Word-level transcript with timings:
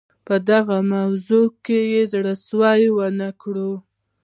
په 0.27 0.35
دغه 0.51 0.77
موضوع 0.95 1.47
کې 1.65 1.81
زړه 2.11 2.33
سوی 2.47 2.81
ونه 2.97 3.29
کړو. 3.41 3.71